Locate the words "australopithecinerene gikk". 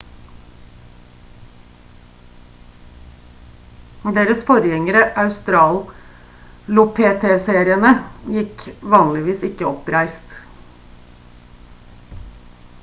5.23-8.63